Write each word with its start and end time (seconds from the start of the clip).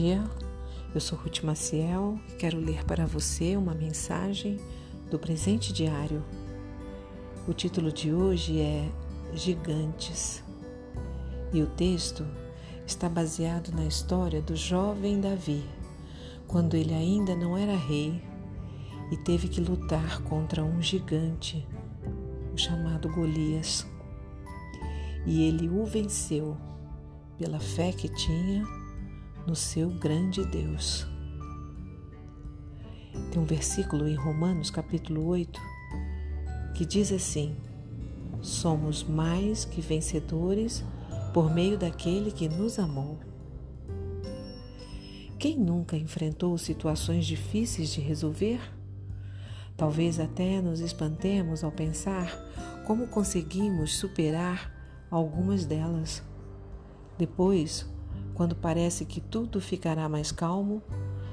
dia, 0.00 0.24
eu 0.94 1.00
sou 1.00 1.18
Ruth 1.18 1.42
Maciel 1.42 2.18
e 2.30 2.32
quero 2.36 2.58
ler 2.58 2.86
para 2.86 3.04
você 3.04 3.54
uma 3.54 3.74
mensagem 3.74 4.58
do 5.10 5.18
presente 5.18 5.74
diário. 5.74 6.24
O 7.46 7.52
título 7.52 7.92
de 7.92 8.10
hoje 8.10 8.62
é 8.62 8.90
Gigantes 9.34 10.42
e 11.52 11.60
o 11.60 11.66
texto 11.66 12.26
está 12.86 13.10
baseado 13.10 13.72
na 13.72 13.84
história 13.84 14.40
do 14.40 14.56
jovem 14.56 15.20
Davi, 15.20 15.62
quando 16.48 16.76
ele 16.76 16.94
ainda 16.94 17.36
não 17.36 17.54
era 17.54 17.76
rei 17.76 18.22
e 19.12 19.18
teve 19.18 19.48
que 19.48 19.60
lutar 19.60 20.22
contra 20.22 20.64
um 20.64 20.80
gigante, 20.80 21.68
o 22.54 22.56
chamado 22.56 23.12
Golias. 23.12 23.86
E 25.26 25.42
ele 25.42 25.68
o 25.68 25.84
venceu 25.84 26.56
pela 27.36 27.60
fé 27.60 27.92
que 27.92 28.08
tinha 28.08 28.79
no 29.46 29.54
seu 29.54 29.90
grande 29.90 30.44
Deus. 30.44 31.06
Tem 33.30 33.40
um 33.40 33.44
versículo 33.44 34.08
em 34.08 34.14
Romanos, 34.14 34.70
capítulo 34.70 35.26
8, 35.26 35.60
que 36.74 36.84
diz 36.84 37.12
assim: 37.12 37.56
Somos 38.40 39.02
mais 39.02 39.64
que 39.64 39.80
vencedores 39.80 40.84
por 41.32 41.52
meio 41.52 41.78
daquele 41.78 42.30
que 42.30 42.48
nos 42.48 42.78
amou. 42.78 43.18
Quem 45.38 45.58
nunca 45.58 45.96
enfrentou 45.96 46.56
situações 46.58 47.24
difíceis 47.24 47.90
de 47.90 48.00
resolver? 48.00 48.60
Talvez 49.76 50.20
até 50.20 50.60
nos 50.60 50.80
espantemos 50.80 51.64
ao 51.64 51.72
pensar 51.72 52.36
como 52.86 53.06
conseguimos 53.06 53.96
superar 53.96 54.70
algumas 55.10 55.64
delas. 55.64 56.22
Depois, 57.16 57.88
quando 58.34 58.54
parece 58.54 59.04
que 59.04 59.20
tudo 59.20 59.60
ficará 59.60 60.08
mais 60.08 60.32
calmo, 60.32 60.82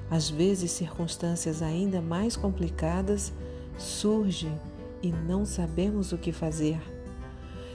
às 0.10 0.30
vezes 0.30 0.72
circunstâncias 0.72 1.62
ainda 1.62 2.02
mais 2.02 2.36
complicadas 2.36 3.34
surgem 3.78 4.60
e 5.02 5.12
não 5.12 5.46
sabemos 5.46 6.12
o 6.12 6.18
que 6.18 6.32
fazer. 6.32 6.80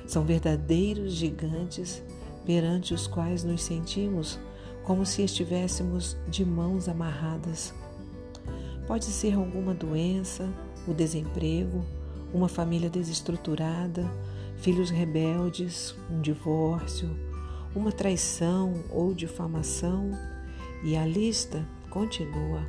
São 0.07 0.25
verdadeiros 0.25 1.13
gigantes 1.13 2.03
perante 2.45 2.93
os 2.93 3.07
quais 3.07 3.45
nos 3.45 3.63
sentimos 3.63 4.39
como 4.85 5.07
se 5.07 5.23
estivéssemos 5.23 6.17
de 6.29 6.45
mãos 6.45 6.89
amarradas. 6.89 7.73
Pode 8.87 9.05
ser 9.05 9.35
alguma 9.35 9.73
doença, 9.73 10.49
o 10.87 10.93
desemprego, 10.93 11.85
uma 12.35 12.49
família 12.49 12.91
desestruturada, 12.91 14.11
filhos 14.57 14.91
rebeldes, 14.91 15.95
um 16.11 16.21
divórcio, 16.21 17.09
uma 17.75 17.93
traição 17.93 18.85
ou 18.91 19.15
difamação, 19.15 20.11
e 20.85 20.97
a 20.97 21.07
lista 21.07 21.65
continua. 21.91 22.67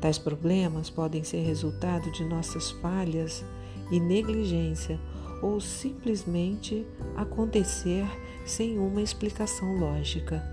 Tais 0.00 0.18
problemas 0.18 0.90
podem 0.90 1.24
ser 1.24 1.40
resultado 1.40 2.10
de 2.12 2.24
nossas 2.24 2.70
falhas 2.70 3.44
e 3.90 3.98
negligência 3.98 5.00
ou 5.42 5.60
simplesmente 5.60 6.86
acontecer 7.16 8.06
sem 8.44 8.78
uma 8.78 9.00
explicação 9.00 9.76
lógica. 9.76 10.44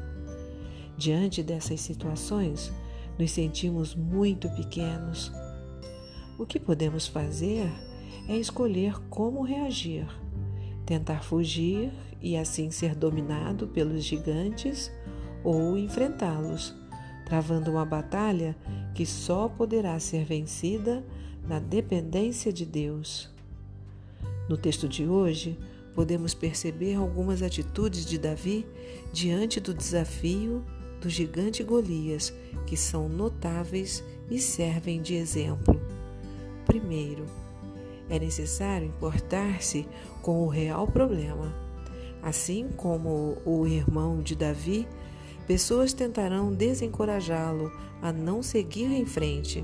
Diante 0.97 1.43
dessas 1.43 1.81
situações, 1.81 2.71
nos 3.19 3.31
sentimos 3.31 3.93
muito 3.93 4.49
pequenos. 4.49 5.31
O 6.37 6.45
que 6.45 6.59
podemos 6.59 7.07
fazer 7.07 7.69
é 8.27 8.37
escolher 8.37 8.97
como 9.09 9.43
reagir 9.43 10.07
tentar 10.85 11.23
fugir 11.23 11.91
e 12.23 12.37
assim 12.37 12.71
ser 12.71 12.95
dominado 12.95 13.67
pelos 13.67 14.03
gigantes 14.03 14.89
ou 15.43 15.77
enfrentá-los, 15.77 16.73
travando 17.25 17.71
uma 17.71 17.85
batalha 17.85 18.55
que 18.95 19.05
só 19.05 19.49
poderá 19.49 19.99
ser 19.99 20.23
vencida 20.23 21.03
na 21.45 21.59
dependência 21.59 22.53
de 22.53 22.65
Deus. 22.65 23.29
No 24.47 24.55
texto 24.55 24.87
de 24.87 25.05
hoje, 25.05 25.59
podemos 25.93 26.33
perceber 26.33 26.95
algumas 26.95 27.41
atitudes 27.41 28.05
de 28.05 28.17
Davi 28.17 28.65
diante 29.11 29.59
do 29.59 29.73
desafio 29.73 30.63
do 31.01 31.09
gigante 31.09 31.61
Golias, 31.63 32.33
que 32.65 32.77
são 32.77 33.09
notáveis 33.09 34.01
e 34.31 34.39
servem 34.39 35.01
de 35.01 35.15
exemplo. 35.15 35.79
Primeiro, 36.65 37.25
é 38.09 38.17
necessário 38.17 38.87
importar-se 38.87 39.85
com 40.21 40.43
o 40.43 40.47
real 40.47 40.87
problema. 40.87 41.53
Assim 42.23 42.69
como 42.77 43.37
o 43.45 43.67
irmão 43.67 44.21
de 44.21 44.33
Davi, 44.33 44.87
pessoas 45.45 45.91
tentarão 45.91 46.53
desencorajá-lo 46.53 47.69
a 48.01 48.13
não 48.13 48.41
seguir 48.41 48.91
em 48.91 49.05
frente, 49.05 49.63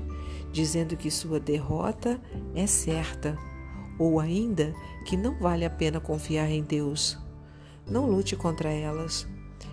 dizendo 0.52 0.94
que 0.96 1.10
sua 1.10 1.40
derrota 1.40 2.20
é 2.54 2.66
certa, 2.66 3.36
ou 3.98 4.20
ainda 4.20 4.74
que 5.06 5.16
não 5.16 5.38
vale 5.38 5.64
a 5.64 5.70
pena 5.70 6.00
confiar 6.00 6.50
em 6.50 6.62
Deus. 6.62 7.18
Não 7.90 8.06
lute 8.06 8.36
contra 8.36 8.70
elas. 8.70 9.26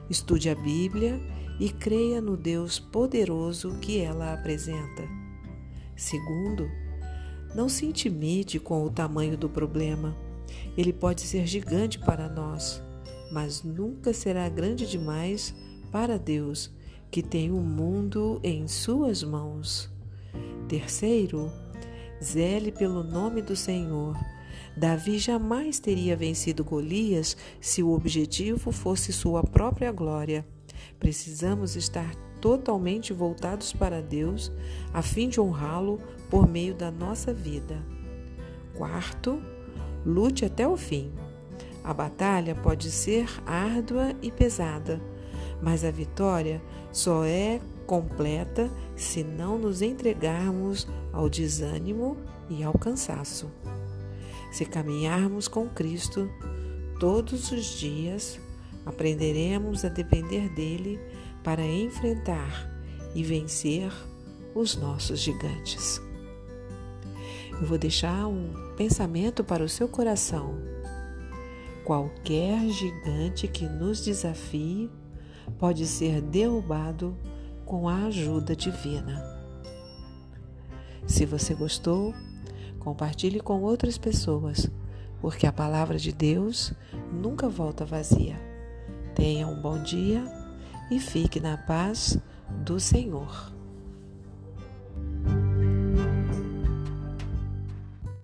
Estude 0.09 0.49
a 0.49 0.55
Bíblia 0.55 1.19
e 1.59 1.69
creia 1.69 2.21
no 2.21 2.37
Deus 2.37 2.79
poderoso 2.79 3.77
que 3.79 3.99
ela 3.99 4.33
apresenta. 4.33 5.03
Segundo, 5.95 6.69
não 7.53 7.67
se 7.67 7.85
intimide 7.85 8.59
com 8.59 8.85
o 8.85 8.89
tamanho 8.89 9.37
do 9.37 9.49
problema. 9.49 10.15
Ele 10.77 10.93
pode 10.93 11.21
ser 11.21 11.45
gigante 11.45 11.99
para 11.99 12.29
nós, 12.29 12.81
mas 13.31 13.63
nunca 13.63 14.13
será 14.13 14.47
grande 14.49 14.87
demais 14.87 15.55
para 15.91 16.17
Deus, 16.17 16.71
que 17.09 17.21
tem 17.21 17.51
o 17.51 17.57
mundo 17.61 18.39
em 18.43 18.67
suas 18.67 19.23
mãos. 19.23 19.89
Terceiro, 20.67 21.51
zele 22.23 22.71
pelo 22.71 23.03
nome 23.03 23.41
do 23.41 23.55
Senhor. 23.55 24.17
Davi 24.75 25.17
jamais 25.17 25.79
teria 25.79 26.15
vencido 26.15 26.63
Golias 26.63 27.35
se 27.59 27.81
o 27.81 27.91
objetivo 27.91 28.71
fosse 28.71 29.11
sua 29.11 29.41
própria 29.43 29.91
glória. 29.91 30.45
Precisamos 30.99 31.75
estar 31.75 32.13
totalmente 32.39 33.13
voltados 33.13 33.73
para 33.73 34.01
Deus, 34.01 34.51
a 34.93 35.01
fim 35.01 35.29
de 35.29 35.39
honrá-lo 35.39 35.99
por 36.29 36.47
meio 36.47 36.75
da 36.75 36.91
nossa 36.91 37.33
vida. 37.33 37.83
Quarto, 38.75 39.41
lute 40.07 40.45
até 40.45 40.65
o 40.65 40.77
fim. 40.77 41.11
A 41.83 41.93
batalha 41.93 42.55
pode 42.55 42.89
ser 42.89 43.27
árdua 43.45 44.15
e 44.21 44.31
pesada, 44.31 45.01
mas 45.61 45.83
a 45.83 45.91
vitória 45.91 46.61
só 46.91 47.25
é 47.25 47.59
completa 47.85 48.71
se 48.95 49.23
não 49.23 49.57
nos 49.57 49.81
entregarmos 49.81 50.87
ao 51.11 51.29
desânimo 51.29 52.17
e 52.49 52.63
ao 52.63 52.77
cansaço. 52.77 53.51
Se 54.51 54.65
caminharmos 54.65 55.47
com 55.47 55.67
Cristo 55.67 56.29
todos 56.99 57.51
os 57.51 57.65
dias, 57.77 58.39
aprenderemos 58.85 59.83
a 59.83 59.89
depender 59.89 60.49
dele 60.49 60.99
para 61.43 61.65
enfrentar 61.65 62.69
e 63.13 63.23
vencer 63.23 63.91
os 64.55 64.75
nossos 64.75 65.19
gigantes. 65.19 66.06
Eu 67.59 67.65
vou 67.65 67.77
deixar 67.77 68.27
um 68.27 68.53
pensamento 68.75 69.43
para 69.43 69.63
o 69.63 69.69
seu 69.69 69.87
coração. 69.87 70.55
Qualquer 71.83 72.69
gigante 72.69 73.47
que 73.47 73.67
nos 73.67 74.03
desafie 74.03 74.91
pode 75.57 75.87
ser 75.87 76.21
derrubado 76.21 77.17
com 77.65 77.89
a 77.89 78.05
ajuda 78.05 78.55
divina. 78.55 79.23
Se 81.07 81.25
você 81.25 81.55
gostou, 81.55 82.13
compartilhe 82.79 83.39
com 83.39 83.61
outras 83.63 83.97
pessoas, 83.97 84.69
porque 85.19 85.47
a 85.47 85.51
palavra 85.51 85.97
de 85.97 86.11
Deus 86.11 86.73
nunca 87.11 87.49
volta 87.49 87.85
vazia. 87.85 88.35
Tenha 89.15 89.47
um 89.47 89.59
bom 89.59 89.81
dia 89.81 90.23
e 90.91 90.99
fique 90.99 91.39
na 91.39 91.57
paz 91.57 92.19
do 92.63 92.79
Senhor. 92.79 93.56